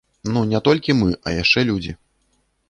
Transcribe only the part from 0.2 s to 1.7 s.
Ну, не толькі мы, а яшчэ